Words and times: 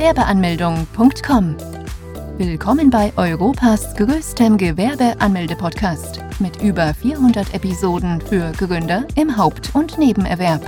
Gewerbeanmeldung.com. 0.00 1.56
Willkommen 2.38 2.88
bei 2.88 3.12
Europas 3.18 3.94
größtem 3.96 4.56
Gewerbeanmelde-Podcast 4.56 6.20
mit 6.38 6.62
über 6.62 6.94
400 6.94 7.52
Episoden 7.52 8.18
für 8.22 8.50
Gründer 8.52 9.06
im 9.14 9.36
Haupt- 9.36 9.74
und 9.74 9.98
Nebenerwerb. 9.98 10.62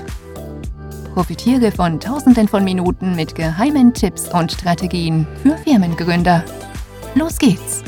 Profitiere 1.15 1.73
von 1.73 1.99
Tausenden 1.99 2.47
von 2.47 2.63
Minuten 2.63 3.17
mit 3.17 3.35
geheimen 3.35 3.95
Tipps 3.95 4.29
und 4.29 4.53
Strategien 4.53 5.27
für 5.43 5.57
Firmengründer. 5.57 6.45
Los 7.15 7.39
geht's! 7.39 7.83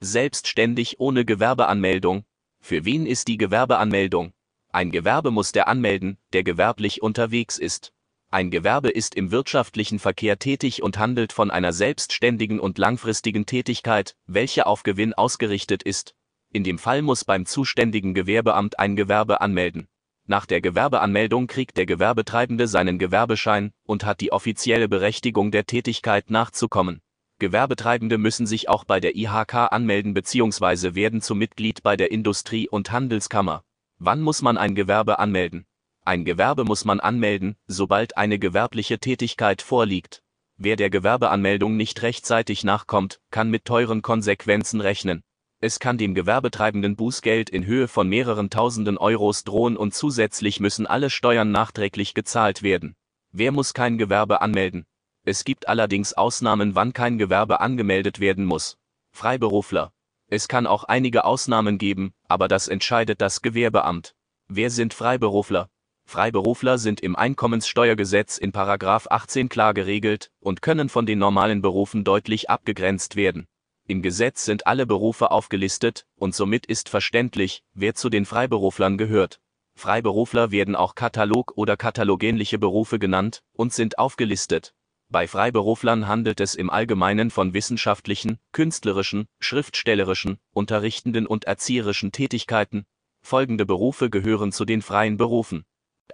Selbstständig 0.00 1.00
ohne 1.00 1.24
Gewerbeanmeldung. 1.24 2.24
Für 2.60 2.84
wen 2.84 3.06
ist 3.06 3.26
die 3.26 3.38
Gewerbeanmeldung? 3.38 4.34
Ein 4.72 4.92
Gewerbe 4.92 5.32
muss 5.32 5.50
der 5.50 5.66
anmelden, 5.66 6.16
der 6.32 6.44
gewerblich 6.44 7.02
unterwegs 7.02 7.58
ist. 7.58 7.92
Ein 8.30 8.52
Gewerbe 8.52 8.88
ist 8.88 9.16
im 9.16 9.32
wirtschaftlichen 9.32 9.98
Verkehr 9.98 10.38
tätig 10.38 10.80
und 10.84 10.96
handelt 10.96 11.32
von 11.32 11.50
einer 11.50 11.72
selbstständigen 11.72 12.60
und 12.60 12.78
langfristigen 12.78 13.46
Tätigkeit, 13.46 14.14
welche 14.28 14.66
auf 14.66 14.84
Gewinn 14.84 15.12
ausgerichtet 15.12 15.82
ist. 15.82 16.14
In 16.52 16.62
dem 16.62 16.78
Fall 16.78 17.02
muss 17.02 17.24
beim 17.24 17.46
zuständigen 17.46 18.14
Gewerbeamt 18.14 18.78
ein 18.78 18.94
Gewerbe 18.94 19.40
anmelden. 19.40 19.88
Nach 20.28 20.46
der 20.46 20.60
Gewerbeanmeldung 20.60 21.48
kriegt 21.48 21.76
der 21.76 21.86
Gewerbetreibende 21.86 22.68
seinen 22.68 23.00
Gewerbeschein 23.00 23.72
und 23.82 24.04
hat 24.04 24.20
die 24.20 24.30
offizielle 24.30 24.88
Berechtigung 24.88 25.50
der 25.50 25.66
Tätigkeit 25.66 26.30
nachzukommen. 26.30 27.02
Gewerbetreibende 27.40 28.18
müssen 28.18 28.46
sich 28.46 28.68
auch 28.68 28.84
bei 28.84 29.00
der 29.00 29.16
IHK 29.16 29.72
anmelden 29.72 30.14
bzw. 30.14 30.94
werden 30.94 31.20
zum 31.20 31.38
Mitglied 31.38 31.82
bei 31.82 31.96
der 31.96 32.12
Industrie- 32.12 32.68
und 32.68 32.92
Handelskammer. 32.92 33.64
Wann 34.02 34.22
muss 34.22 34.40
man 34.40 34.56
ein 34.56 34.74
Gewerbe 34.74 35.18
anmelden? 35.18 35.66
Ein 36.06 36.24
Gewerbe 36.24 36.64
muss 36.64 36.86
man 36.86 37.00
anmelden, 37.00 37.56
sobald 37.66 38.16
eine 38.16 38.38
gewerbliche 38.38 38.98
Tätigkeit 38.98 39.60
vorliegt. 39.60 40.22
Wer 40.56 40.76
der 40.76 40.88
Gewerbeanmeldung 40.88 41.76
nicht 41.76 42.00
rechtzeitig 42.00 42.64
nachkommt, 42.64 43.20
kann 43.30 43.50
mit 43.50 43.66
teuren 43.66 44.00
Konsequenzen 44.00 44.80
rechnen. 44.80 45.22
Es 45.60 45.80
kann 45.80 45.98
dem 45.98 46.14
Gewerbetreibenden 46.14 46.96
Bußgeld 46.96 47.50
in 47.50 47.66
Höhe 47.66 47.88
von 47.88 48.08
mehreren 48.08 48.48
tausenden 48.48 48.96
Euros 48.96 49.44
drohen 49.44 49.76
und 49.76 49.92
zusätzlich 49.92 50.60
müssen 50.60 50.86
alle 50.86 51.10
Steuern 51.10 51.50
nachträglich 51.50 52.14
gezahlt 52.14 52.62
werden. 52.62 52.96
Wer 53.32 53.52
muss 53.52 53.74
kein 53.74 53.98
Gewerbe 53.98 54.40
anmelden? 54.40 54.86
Es 55.24 55.44
gibt 55.44 55.68
allerdings 55.68 56.14
Ausnahmen, 56.14 56.74
wann 56.74 56.94
kein 56.94 57.18
Gewerbe 57.18 57.60
angemeldet 57.60 58.18
werden 58.18 58.46
muss. 58.46 58.78
Freiberufler. 59.12 59.92
Es 60.32 60.46
kann 60.46 60.68
auch 60.68 60.84
einige 60.84 61.24
Ausnahmen 61.24 61.76
geben, 61.76 62.14
aber 62.28 62.46
das 62.46 62.68
entscheidet 62.68 63.20
das 63.20 63.42
Gewerbeamt. 63.42 64.14
Wer 64.46 64.70
sind 64.70 64.94
Freiberufler? 64.94 65.68
Freiberufler 66.06 66.78
sind 66.78 67.00
im 67.00 67.16
Einkommenssteuergesetz 67.16 68.38
in 68.38 68.52
Paragraph 68.52 69.08
18 69.10 69.48
klar 69.48 69.74
geregelt 69.74 70.30
und 70.38 70.62
können 70.62 70.88
von 70.88 71.04
den 71.04 71.18
normalen 71.18 71.62
Berufen 71.62 72.04
deutlich 72.04 72.48
abgegrenzt 72.48 73.16
werden. 73.16 73.48
Im 73.88 74.02
Gesetz 74.02 74.44
sind 74.44 74.68
alle 74.68 74.86
Berufe 74.86 75.32
aufgelistet 75.32 76.06
und 76.14 76.32
somit 76.32 76.64
ist 76.64 76.88
verständlich, 76.88 77.64
wer 77.74 77.96
zu 77.96 78.08
den 78.08 78.24
Freiberuflern 78.24 78.98
gehört. 78.98 79.40
Freiberufler 79.74 80.52
werden 80.52 80.76
auch 80.76 80.94
Katalog 80.94 81.54
oder 81.56 81.76
katalogähnliche 81.76 82.60
Berufe 82.60 83.00
genannt 83.00 83.42
und 83.52 83.72
sind 83.72 83.98
aufgelistet. 83.98 84.74
Bei 85.12 85.26
Freiberuflern 85.26 86.06
handelt 86.06 86.40
es 86.40 86.54
im 86.54 86.70
Allgemeinen 86.70 87.30
von 87.30 87.52
wissenschaftlichen, 87.52 88.38
künstlerischen, 88.52 89.26
schriftstellerischen, 89.40 90.38
unterrichtenden 90.52 91.26
und 91.26 91.44
erzieherischen 91.46 92.12
Tätigkeiten. 92.12 92.86
Folgende 93.20 93.66
Berufe 93.66 94.08
gehören 94.08 94.52
zu 94.52 94.64
den 94.64 94.82
freien 94.82 95.16
Berufen 95.16 95.64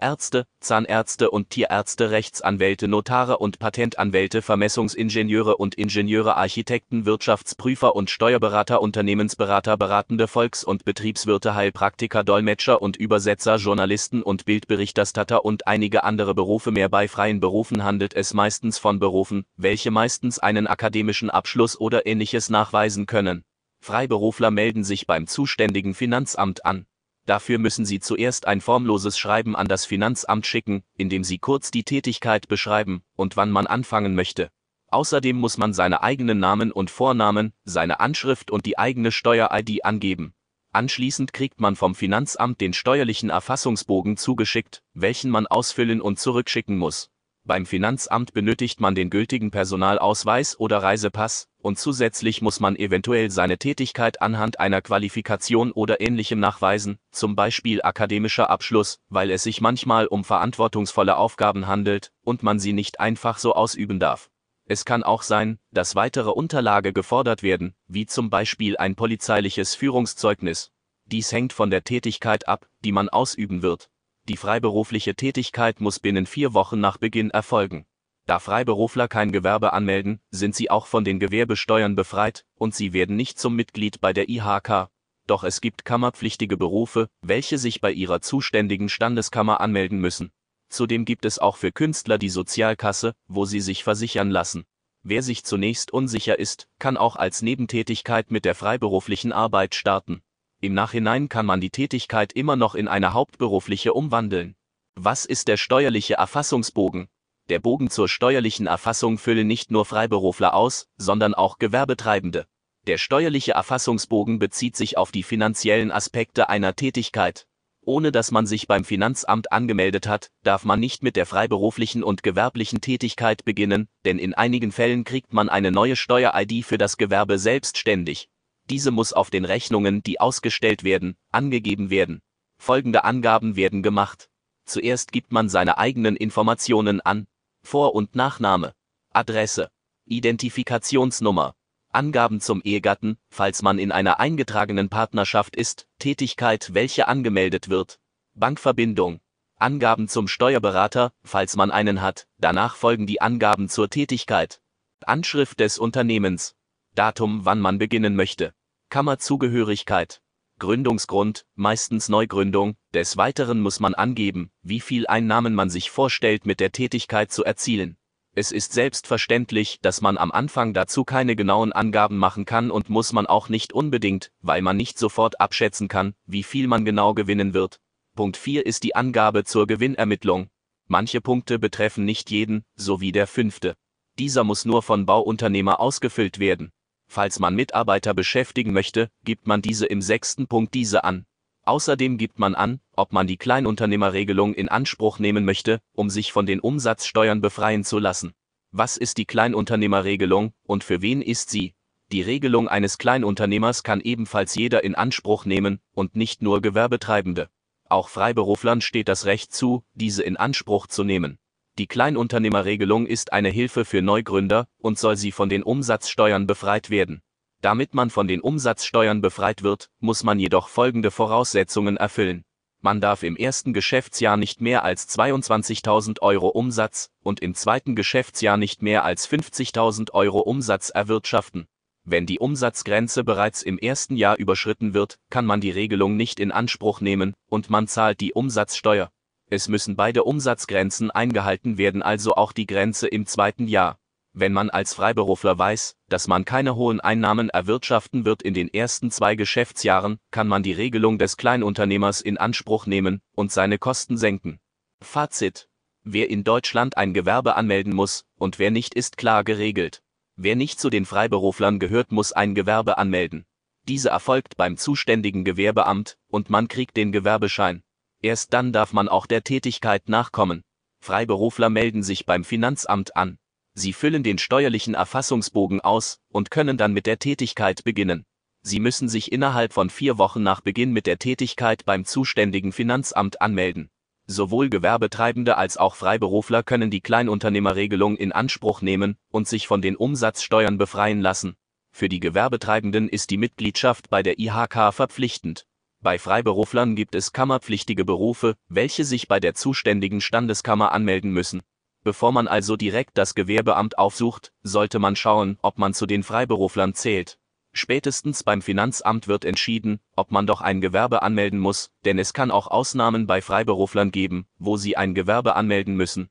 Ärzte, 0.01 0.47
Zahnärzte 0.61 1.31
und 1.31 1.51
Tierärzte, 1.51 2.11
Rechtsanwälte, 2.11 2.89
Notare 2.89 3.39
und 3.39 3.59
Patentanwälte, 3.59 4.43
Vermessungsingenieure 4.43 5.57
und 5.57 5.75
Ingenieure, 5.75 6.37
Architekten, 6.37 7.07
Wirtschaftsprüfer 7.07 7.97
und 7.97 8.11
Steuerberater, 8.11 8.81
Unternehmensberater, 8.81 9.77
beratende 9.77 10.29
Volks- 10.29 10.65
und 10.65 10.85
Betriebswirte, 10.85 11.55
Heilpraktiker, 11.55 12.25
Dolmetscher 12.25 12.81
und 12.81 12.97
Übersetzer, 12.97 13.57
Journalisten 13.57 14.23
und 14.23 14.45
Bildberichterstatter 14.45 15.45
und 15.45 15.67
einige 15.67 16.05
andere 16.05 16.35
Berufe 16.35 16.71
mehr. 16.71 16.89
Bei 16.89 17.09
freien 17.09 17.41
Berufen 17.41 17.85
handelt 17.85 18.15
es 18.15 18.35
meistens 18.35 18.79
von 18.79 18.99
Berufen, 18.99 19.45
welche 19.57 19.91
meistens 19.91 20.39
einen 20.39 20.67
akademischen 20.67 21.31
Abschluss 21.31 21.79
oder 21.79 22.07
ähnliches 22.07 22.51
nachweisen 22.51 23.07
können. 23.07 23.45
Freiberufler 23.81 24.51
melden 24.51 24.85
sich 24.85 25.07
beim 25.07 25.27
zuständigen 25.27 25.95
Finanzamt 25.95 26.65
an. 26.65 26.87
Dafür 27.27 27.59
müssen 27.59 27.85
Sie 27.85 27.99
zuerst 27.99 28.47
ein 28.47 28.61
formloses 28.61 29.19
Schreiben 29.19 29.57
an 29.57 29.67
das 29.67 29.85
Finanzamt 29.85 30.47
schicken, 30.47 30.85
in 30.97 31.09
dem 31.09 31.25
Sie 31.25 31.39
kurz 31.39 31.73
die 31.73 31.83
Tätigkeit 31.83 32.47
beschreiben 32.47 33.03
und 33.17 33.37
wann 33.37 33.51
man 33.51 33.67
anfangen 33.67 34.15
möchte. 34.15 34.51
Außerdem 34.89 35.37
muss 35.37 35.59
man 35.59 35.73
seine 35.73 36.05
eigenen 36.05 36.39
Namen 36.39 36.71
und 36.71 36.89
Vornamen, 36.89 37.53
seine 37.65 37.99
Anschrift 37.99 38.53
und 38.53 38.65
die 38.65 38.79
eigene 38.79 39.11
Steuer-ID 39.11 39.85
angeben. 39.85 40.35
Anschließend 40.73 41.33
kriegt 41.33 41.61
man 41.61 41.75
vom 41.75 41.97
Finanzamt 41.97 42.61
den 42.61 42.73
steuerlichen 42.73 43.31
Erfassungsbogen 43.31 44.17
zugeschickt, 44.17 44.83
welchen 44.95 45.31
man 45.31 45.49
ausfüllen 45.49 46.01
und 46.01 46.21
zurückschicken 46.21 46.79
muss. 46.79 47.11
Beim 47.45 47.67
Finanzamt 47.67 48.35
benötigt 48.35 48.81
man 48.81 48.95
den 48.95 49.09
gültigen 49.11 49.51
Personalausweis 49.51 50.59
oder 50.59 50.83
Reisepass, 50.83 51.49
und 51.67 51.81
zusätzlich 51.81 52.43
muss 52.43 52.61
man 52.61 52.77
eventuell 52.77 53.29
seine 53.29 53.59
Tätigkeit 53.59 54.23
anhand 54.23 54.61
einer 54.61 54.81
Qualifikation 54.81 55.73
oder 55.73 56.01
ähnlichem 56.01 56.39
nachweisen, 56.39 57.01
zum 57.11 57.35
Beispiel 57.35 57.83
akademischer 57.83 58.51
Abschluss, 58.51 59.01
weil 59.09 59.33
es 59.33 59.43
sich 59.43 59.61
manchmal 59.61 60.07
um 60.07 60.23
verantwortungsvolle 60.23 61.17
Aufgaben 61.17 61.67
handelt 61.67 62.13
und 62.23 62.45
man 62.45 62.61
sie 62.61 62.73
nicht 62.73 63.01
einfach 63.01 63.39
so 63.39 63.53
ausüben 63.57 63.99
darf. 63.99 64.31
Es 64.67 64.85
kann 64.85 65.03
auch 65.03 65.23
sein, 65.23 65.59
dass 65.73 65.97
weitere 65.97 66.31
Unterlage 66.31 66.93
gefordert 66.93 67.43
werden, 67.43 67.75
wie 67.89 68.07
zum 68.07 68.31
Beispiel 68.31 68.77
ein 68.77 68.95
polizeiliches 68.95 69.75
Führungszeugnis. 69.75 70.71
Dies 71.07 71.33
hängt 71.33 71.53
von 71.53 71.71
der 71.71 71.83
Tätigkeit 71.83 72.47
ab, 72.47 72.69
die 72.85 72.93
man 72.93 73.09
ausüben 73.09 73.63
wird. 73.63 73.91
Die 74.29 74.37
freiberufliche 74.37 75.17
Tätigkeit 75.17 75.81
muss 75.81 75.99
binnen 75.99 76.27
vier 76.27 76.55
Wochen 76.55 76.79
nach 76.79 76.97
Beginn 76.97 77.31
erfolgen. 77.31 77.87
Da 78.27 78.41
Freiberufler 78.41 79.07
kein 79.07 79.31
Gewerbe 79.31 79.73
anmelden, 79.73 80.21
sind 80.33 80.57
sie 80.57 80.69
auch 80.69 80.87
von 80.87 81.05
den 81.05 81.21
Gewerbesteuern 81.21 81.95
befreit 81.95 82.45
und 82.57 82.75
sie 82.75 82.93
werden 82.93 83.15
nicht 83.15 83.39
zum 83.39 83.55
Mitglied 83.55 84.01
bei 84.01 84.13
der 84.13 84.29
IHK. 84.29 84.89
Doch 85.29 85.45
es 85.45 85.61
gibt 85.61 85.85
kammerpflichtige 85.85 86.57
Berufe, 86.57 87.09
welche 87.23 87.57
sich 87.57 87.81
bei 87.81 87.93
ihrer 87.93 88.21
zuständigen 88.21 88.89
Standeskammer 88.89 89.61
anmelden 89.61 90.01
müssen. 90.01 90.33
Zudem 90.69 91.05
gibt 91.05 91.25
es 91.25 91.39
auch 91.39 91.57
für 91.57 91.71
Künstler 91.71 92.19
die 92.19 92.29
Sozialkasse, 92.29 93.15
wo 93.29 93.45
sie 93.45 93.61
sich 93.61 93.85
versichern 93.85 94.31
lassen. 94.31 94.65
Wer 95.05 95.23
sich 95.23 95.45
zunächst 95.45 95.93
unsicher 95.93 96.37
ist, 96.37 96.67
kann 96.81 96.97
auch 96.97 97.15
als 97.15 97.43
Nebentätigkeit 97.43 98.33
mit 98.33 98.45
der 98.45 98.57
freiberuflichen 98.57 99.33
Arbeit 99.33 99.77
starten. 99.77 100.23
Im 100.61 100.75
Nachhinein 100.75 101.29
kann 101.29 101.47
man 101.47 101.61
die 101.61 101.71
Tätigkeit 101.71 102.33
immer 102.33 102.57
noch 102.57 102.75
in 102.75 102.89
eine 102.89 103.13
hauptberufliche 103.13 103.95
umwandeln. 103.95 104.57
Was 104.97 105.27
ist 105.27 105.47
der 105.47 105.59
steuerliche 105.59 106.15
Erfassungsbogen? 106.15 107.09
Der 107.49 107.61
Bogen 107.61 107.91
zur 107.91 108.09
steuerlichen 108.09 108.67
Erfassung 108.67 109.19
füllen 109.19 109.47
nicht 109.47 109.71
nur 109.71 109.85
Freiberufler 109.85 110.53
aus, 110.53 110.89
sondern 110.97 111.33
auch 111.33 111.59
Gewerbetreibende. 111.59 112.47
Der 112.89 112.99
steuerliche 112.99 113.53
Erfassungsbogen 113.53 114.41
bezieht 114.41 114.75
sich 114.75 114.99
auf 114.99 115.13
die 115.13 115.23
finanziellen 115.23 115.93
Aspekte 115.93 116.49
einer 116.49 116.75
Tätigkeit. 116.75 117.47
Ohne 117.83 118.11
dass 118.11 118.33
man 118.33 118.47
sich 118.47 118.67
beim 118.67 118.85
Finanzamt 118.85 119.53
angemeldet 119.53 120.09
hat, 120.09 120.33
darf 120.43 120.65
man 120.65 120.81
nicht 120.81 121.05
mit 121.05 121.15
der 121.15 121.25
freiberuflichen 121.25 122.03
und 122.03 122.25
gewerblichen 122.25 122.81
Tätigkeit 122.81 123.45
beginnen, 123.45 123.89
denn 124.05 124.19
in 124.19 124.35
einigen 124.35 124.73
Fällen 124.73 125.05
kriegt 125.05 125.33
man 125.33 125.49
eine 125.49 125.71
neue 125.71 125.95
Steuer-ID 125.95 126.65
für 126.65 126.79
das 126.79 126.97
Gewerbe 126.97 127.39
selbstständig. 127.39 128.29
Diese 128.69 128.91
muss 128.91 129.13
auf 129.13 129.31
den 129.31 129.45
Rechnungen, 129.45 130.03
die 130.03 130.19
ausgestellt 130.19 130.83
werden, 130.83 131.17
angegeben 131.31 131.91
werden. 131.91 132.23
Folgende 132.59 133.05
Angaben 133.05 133.55
werden 133.55 133.85
gemacht. 133.85 134.31
Zuerst 134.65 135.13
gibt 135.13 135.31
man 135.31 135.49
seine 135.49 135.79
eigenen 135.79 136.17
Informationen 136.17 137.01
an. 137.01 137.29
Vor- 137.67 137.97
und 137.97 138.15
Nachname. 138.15 138.75
Adresse. 139.13 139.71
Identifikationsnummer. 140.05 141.57
Angaben 141.91 142.41
zum 142.41 142.63
Ehegatten, 142.63 143.19
falls 143.29 143.61
man 143.61 143.81
in 143.81 143.91
einer 143.91 144.21
eingetragenen 144.21 144.89
Partnerschaft 144.89 145.57
ist, 145.57 145.89
Tätigkeit, 145.99 146.75
welche 146.75 147.09
angemeldet 147.09 147.69
wird. 147.69 147.99
Bankverbindung. 148.35 149.19
Angaben 149.57 150.07
zum 150.07 150.29
Steuerberater, 150.29 151.13
falls 151.25 151.57
man 151.57 151.73
einen 151.73 152.03
hat, 152.03 152.29
danach 152.39 152.77
folgen 152.77 153.09
die 153.09 153.21
Angaben 153.21 153.69
zur 153.69 153.91
Tätigkeit. 153.91 154.61
Anschrift 155.05 155.59
des 155.59 155.77
Unternehmens. 155.79 156.55
Datum, 156.95 157.47
wann 157.47 157.59
man 157.59 157.79
beginnen 157.79 158.15
möchte. 158.15 158.55
Kammerzugehörigkeit. 158.91 160.23
Gründungsgrund, 160.59 161.45
meistens 161.55 162.09
Neugründung. 162.09 162.77
Des 162.95 163.19
Weiteren 163.19 163.61
muss 163.61 163.79
man 163.79 163.95
angeben, 163.95 164.51
wie 164.63 164.81
viel 164.81 165.07
Einnahmen 165.07 165.55
man 165.55 165.69
sich 165.69 165.91
vorstellt 165.91 166.47
mit 166.47 166.61
der 166.61 166.73
Tätigkeit 166.73 167.31
zu 167.31 167.45
erzielen. 167.45 167.99
Es 168.35 168.53
ist 168.53 168.73
selbstverständlich, 168.73 169.79
dass 169.83 170.01
man 170.01 170.17
am 170.17 170.33
Anfang 170.33 170.75
dazu 170.75 171.05
keine 171.05 171.37
genauen 171.37 171.73
Angaben 171.73 172.19
machen 172.19 172.45
kann 172.45 172.71
und 172.71 172.91
muss 172.91 173.13
man 173.13 173.27
auch 173.27 173.49
nicht 173.49 173.73
unbedingt, 173.73 174.31
weil 174.41 174.63
man 174.63 174.77
nicht 174.77 174.99
sofort 174.99 175.41
abschätzen 175.41 175.89
kann, 175.89 176.15
wie 176.27 176.43
viel 176.43 176.69
man 176.69 176.85
genau 176.85 177.15
gewinnen 177.15 177.55
wird. 177.55 177.81
Punkt 178.15 178.39
4 178.39 178.65
ist 178.65 178.83
die 178.83 178.95
Angabe 178.95 179.45
zur 179.45 179.67
Gewinnermittlung. 179.67 180.49
Manche 180.87 181.21
Punkte 181.21 181.59
betreffen 181.59 182.05
nicht 182.05 182.31
jeden, 182.31 182.65
so 182.77 183.01
wie 183.01 183.13
der 183.13 183.27
fünfte. 183.27 183.75
Dieser 184.19 184.45
muss 184.45 184.65
nur 184.65 184.83
von 184.83 185.05
Bauunternehmer 185.05 185.81
ausgefüllt 185.81 186.39
werden. 186.39 186.73
Falls 187.07 187.39
man 187.39 187.55
Mitarbeiter 187.55 188.15
beschäftigen 188.15 188.73
möchte, 188.73 189.11
gibt 189.25 189.47
man 189.47 189.63
diese 189.63 189.87
im 189.87 190.03
sechsten 190.03 190.47
Punkt 190.47 190.75
diese 190.75 191.05
an. 191.05 191.27
Außerdem 191.65 192.17
gibt 192.19 192.39
man 192.39 192.55
an, 192.55 192.81
ob 192.95 193.13
man 193.13 193.27
die 193.27 193.37
Kleinunternehmerregelung 193.37 194.55
in 194.55 194.69
Anspruch 194.69 195.19
nehmen 195.19 195.45
möchte, 195.45 195.81
um 195.95 196.11
sich 196.11 196.33
von 196.33 196.47
den 196.47 196.61
Umsatzsteuern 196.61 197.41
befreien 197.41 197.85
zu 197.85 197.99
lassen. 197.99 198.33
Was 198.71 198.97
ist 198.97 199.19
die 199.19 199.25
Kleinunternehmerregelung 199.25 200.53
und 200.63 200.85
für 200.85 201.03
wen 201.03 201.23
ist 201.23 201.51
sie? 201.51 201.75
Die 202.13 202.23
Regelung 202.23 202.69
eines 202.69 202.99
Kleinunternehmers 202.99 203.83
kann 203.83 204.01
ebenfalls 204.01 204.55
jeder 204.55 204.85
in 204.85 204.95
Anspruch 204.95 205.45
nehmen 205.45 205.81
und 205.93 206.15
nicht 206.15 206.41
nur 206.41 206.63
Gewerbetreibende. 206.63 207.49
Auch 207.89 208.09
Freiberuflern 208.09 208.81
steht 208.81 209.09
das 209.09 209.25
Recht 209.25 209.53
zu, 209.53 209.85
diese 209.95 210.23
in 210.23 210.37
Anspruch 210.37 210.87
zu 210.87 211.03
nehmen. 211.03 211.39
Die 211.79 211.87
Kleinunternehmerregelung 211.87 213.07
ist 213.07 213.35
eine 213.35 213.51
Hilfe 213.51 213.85
für 213.85 214.01
Neugründer 214.01 214.67
und 214.79 214.99
soll 214.99 215.17
sie 215.17 215.31
von 215.31 215.51
den 215.51 215.63
Umsatzsteuern 215.63 216.47
befreit 216.47 216.89
werden. 216.89 217.21
Damit 217.61 217.93
man 217.93 218.09
von 218.09 218.29
den 218.29 218.41
Umsatzsteuern 218.41 219.21
befreit 219.21 219.63
wird, 219.63 219.91
muss 220.01 220.25
man 220.25 220.39
jedoch 220.39 220.69
folgende 220.69 221.11
Voraussetzungen 221.11 221.99
erfüllen. 221.99 222.45
Man 222.81 223.01
darf 223.01 223.23
im 223.23 223.37
ersten 223.37 223.73
Geschäftsjahr 223.73 224.37
nicht 224.37 224.61
mehr 224.61 224.85
als 224.85 225.09
22.000 225.09 226.23
Euro 226.23 226.49
Umsatz 226.49 227.11
und 227.23 227.41
im 227.41 227.55
zweiten 227.55 227.95
Geschäftsjahr 227.95 228.57
nicht 228.57 228.81
mehr 228.81 229.05
als 229.05 229.29
50.000 229.29 230.13
Euro 230.13 230.41
Umsatz 230.41 230.91
erwirtschaften. 230.91 231.67
Wenn 232.05 232.25
die 232.25 232.39
Umsatzgrenze 232.39 233.25
bereits 233.25 233.63
im 233.63 233.79
ersten 233.79 234.17
Jahr 234.17 234.39
überschritten 234.39 234.95
wird, 234.95 235.19
kann 235.29 235.45
man 235.45 235.61
die 235.61 235.73
Regelung 235.73 236.17
nicht 236.17 236.39
in 236.39 236.53
Anspruch 236.53 237.01
nehmen 237.01 237.35
und 237.51 237.69
man 237.69 237.89
zahlt 237.89 238.21
die 238.21 238.33
Umsatzsteuer. 238.33 239.11
Es 239.49 239.69
müssen 239.69 239.95
beide 239.95 240.25
Umsatzgrenzen 240.25 241.11
eingehalten 241.11 241.79
werden, 241.79 242.03
also 242.03 242.35
auch 242.35 242.53
die 242.53 242.67
Grenze 242.67 243.07
im 243.07 243.27
zweiten 243.27 243.69
Jahr. 243.69 243.99
Wenn 244.33 244.53
man 244.53 244.69
als 244.69 244.93
Freiberufler 244.93 245.57
weiß, 245.57 245.97
dass 246.09 246.29
man 246.29 246.45
keine 246.45 246.77
hohen 246.77 247.01
Einnahmen 247.01 247.49
erwirtschaften 247.49 248.25
wird 248.25 248.43
in 248.43 248.55
den 248.55 248.69
ersten 248.69 249.11
zwei 249.11 249.35
Geschäftsjahren, 249.35 250.19
kann 250.31 250.47
man 250.47 250.63
die 250.63 250.73
Regelung 250.73 251.19
des 251.19 251.37
Kleinunternehmers 251.37 252.21
in 252.21 252.37
Anspruch 252.37 252.87
nehmen 252.87 253.23
und 253.35 253.51
seine 253.51 253.79
Kosten 253.79 254.19
senken. 254.19 254.59
Fazit. 255.01 255.69
Wer 256.03 256.29
in 256.29 256.45
Deutschland 256.45 256.97
ein 256.97 257.15
Gewerbe 257.15 257.57
anmelden 257.57 257.95
muss 257.95 258.25
und 258.37 258.59
wer 258.59 258.71
nicht 258.71 258.95
ist 258.95 259.17
klar 259.17 259.43
geregelt. 259.43 260.03
Wer 260.37 260.55
nicht 260.55 260.79
zu 260.79 260.91
den 260.91 261.07
Freiberuflern 261.07 261.79
gehört, 261.79 262.13
muss 262.13 262.33
ein 262.33 262.55
Gewerbe 262.55 262.99
anmelden. 262.99 263.47
Diese 263.89 264.11
erfolgt 264.11 264.57
beim 264.57 264.77
zuständigen 264.77 265.45
Gewerbeamt 265.45 266.19
und 266.29 266.51
man 266.51 266.69
kriegt 266.69 266.97
den 266.97 267.11
Gewerbeschein. 267.11 267.83
Erst 268.27 268.53
dann 268.53 268.73
darf 268.73 268.93
man 268.93 269.09
auch 269.09 269.27
der 269.27 269.45
Tätigkeit 269.45 270.09
nachkommen. 270.09 270.65
Freiberufler 271.01 271.71
melden 271.71 272.03
sich 272.03 272.27
beim 272.27 272.43
Finanzamt 272.43 273.17
an. 273.17 273.39
Sie 273.75 273.93
füllen 273.93 274.25
den 274.25 274.39
steuerlichen 274.39 274.95
Erfassungsbogen 274.95 275.81
aus 275.81 276.19
und 276.33 276.51
können 276.51 276.77
dann 276.77 276.93
mit 276.93 277.07
der 277.07 277.21
Tätigkeit 277.21 277.85
beginnen. 277.85 278.25
Sie 278.63 278.81
müssen 278.81 279.09
sich 279.09 279.31
innerhalb 279.31 279.73
von 279.73 279.91
vier 279.91 280.19
Wochen 280.19 280.43
nach 280.43 280.61
Beginn 280.61 280.93
mit 280.93 281.07
der 281.07 281.21
Tätigkeit 281.21 281.85
beim 281.85 282.05
zuständigen 282.05 282.73
Finanzamt 282.73 283.41
anmelden. 283.41 283.91
Sowohl 284.27 284.71
Gewerbetreibende 284.71 285.57
als 285.57 285.77
auch 285.77 285.95
Freiberufler 285.95 286.65
können 286.65 286.91
die 286.91 287.03
Kleinunternehmerregelung 287.03 288.17
in 288.17 288.33
Anspruch 288.33 288.83
nehmen 288.83 289.19
und 289.31 289.47
sich 289.47 289.69
von 289.69 289.83
den 289.83 289.95
Umsatzsteuern 289.95 290.79
befreien 290.79 291.21
lassen. 291.21 291.55
Für 291.93 292.09
die 292.09 292.19
Gewerbetreibenden 292.19 293.09
ist 293.09 293.31
die 293.31 293.39
Mitgliedschaft 293.39 294.11
bei 294.11 294.25
der 294.25 294.41
IHK 294.41 294.93
verpflichtend. 294.93 295.65
Bei 296.07 296.21
Freiberuflern 296.21 296.95
gibt 296.95 297.17
es 297.17 297.33
kammerpflichtige 297.33 298.05
Berufe, 298.05 298.55
welche 298.69 299.05
sich 299.05 299.27
bei 299.27 299.41
der 299.41 299.55
zuständigen 299.55 300.21
Standeskammer 300.21 300.93
anmelden 300.93 301.33
müssen. 301.33 301.63
Bevor 302.05 302.31
man 302.31 302.47
also 302.47 302.77
direkt 302.77 303.19
das 303.19 303.35
Gewerbeamt 303.35 303.99
aufsucht, 303.99 304.53
sollte 304.63 305.01
man 305.01 305.17
schauen, 305.17 305.59
ob 305.63 305.79
man 305.79 305.95
zu 305.95 306.07
den 306.07 306.23
Freiberuflern 306.23 306.95
zählt. 306.95 307.41
Spätestens 307.73 308.45
beim 308.45 308.63
Finanzamt 308.63 309.27
wird 309.27 309.45
entschieden, 309.45 309.99
ob 310.15 310.31
man 310.31 310.47
doch 310.47 310.61
ein 310.61 310.81
Gewerbe 310.81 311.23
anmelden 311.23 311.59
muss, 311.59 311.91
denn 312.05 312.21
es 312.21 312.33
kann 312.33 312.53
auch 312.53 312.69
Ausnahmen 312.69 313.27
bei 313.27 313.43
Freiberuflern 313.43 314.13
geben, 314.13 314.47
wo 314.61 314.77
sie 314.77 314.97
ein 314.97 315.13
Gewerbe 315.13 315.57
anmelden 315.57 315.97
müssen. 315.97 316.31